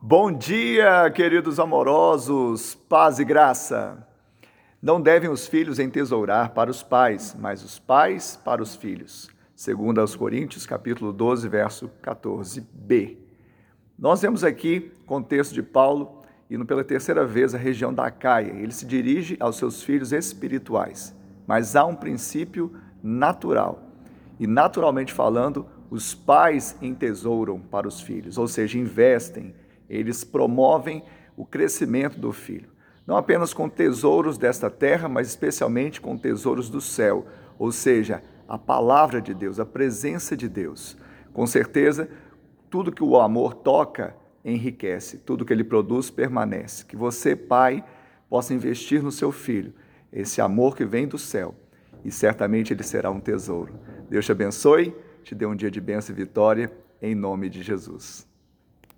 Bom 0.00 0.30
dia, 0.30 1.10
queridos 1.10 1.58
amorosos, 1.58 2.74
paz 2.74 3.18
e 3.18 3.24
graça. 3.24 4.06
Não 4.80 5.00
devem 5.00 5.30
os 5.30 5.48
filhos 5.48 5.78
entesourar 5.78 6.52
para 6.52 6.70
os 6.70 6.82
pais, 6.82 7.34
mas 7.36 7.64
os 7.64 7.78
pais 7.78 8.36
para 8.36 8.62
os 8.62 8.76
filhos. 8.76 9.28
Segundo 9.54 9.98
aos 9.98 10.14
Coríntios, 10.14 10.66
capítulo 10.66 11.12
12, 11.14 11.48
verso 11.48 11.90
14b. 12.04 13.16
Nós 13.98 14.20
vemos 14.20 14.44
aqui 14.44 14.92
contexto 15.06 15.54
de 15.54 15.62
Paulo 15.62 16.22
indo 16.48 16.66
pela 16.66 16.84
terceira 16.84 17.24
vez 17.24 17.54
à 17.54 17.58
região 17.58 17.92
da 17.92 18.06
Acaia. 18.06 18.52
Ele 18.52 18.72
se 18.72 18.86
dirige 18.86 19.36
aos 19.40 19.56
seus 19.56 19.82
filhos 19.82 20.12
espirituais, 20.12 21.16
mas 21.46 21.74
há 21.74 21.84
um 21.84 21.96
princípio 21.96 22.70
natural. 23.02 23.82
E 24.38 24.46
naturalmente 24.46 25.12
falando, 25.12 25.66
os 25.90 26.14
pais 26.14 26.76
entesouram 26.82 27.58
para 27.58 27.88
os 27.88 28.00
filhos, 28.00 28.36
ou 28.36 28.46
seja, 28.46 28.78
investem, 28.78 29.54
eles 29.88 30.24
promovem 30.24 31.02
o 31.36 31.44
crescimento 31.44 32.18
do 32.18 32.32
filho. 32.32 32.70
Não 33.06 33.16
apenas 33.16 33.54
com 33.54 33.68
tesouros 33.68 34.36
desta 34.36 34.68
terra, 34.68 35.08
mas 35.08 35.28
especialmente 35.28 36.00
com 36.00 36.18
tesouros 36.18 36.68
do 36.68 36.80
céu, 36.80 37.26
ou 37.58 37.70
seja, 37.70 38.22
a 38.48 38.58
palavra 38.58 39.20
de 39.20 39.32
Deus, 39.32 39.60
a 39.60 39.64
presença 39.64 40.36
de 40.36 40.48
Deus. 40.48 40.96
Com 41.32 41.46
certeza, 41.46 42.08
tudo 42.68 42.92
que 42.92 43.04
o 43.04 43.20
amor 43.20 43.54
toca 43.54 44.16
enriquece, 44.44 45.18
tudo 45.18 45.44
que 45.44 45.52
ele 45.52 45.64
produz 45.64 46.10
permanece. 46.10 46.84
Que 46.84 46.96
você, 46.96 47.36
pai, 47.36 47.84
possa 48.28 48.54
investir 48.54 49.02
no 49.02 49.12
seu 49.12 49.30
filho, 49.30 49.72
esse 50.12 50.40
amor 50.40 50.76
que 50.76 50.84
vem 50.84 51.06
do 51.06 51.18
céu, 51.18 51.54
e 52.04 52.10
certamente 52.10 52.72
ele 52.72 52.82
será 52.82 53.10
um 53.10 53.20
tesouro. 53.20 53.74
Deus 54.08 54.24
te 54.24 54.32
abençoe, 54.32 54.94
te 55.22 55.34
dê 55.34 55.46
um 55.46 55.56
dia 55.56 55.70
de 55.70 55.80
bênção 55.80 56.14
e 56.14 56.18
vitória, 56.18 56.72
em 57.02 57.14
nome 57.14 57.48
de 57.48 57.62
Jesus. 57.62 58.26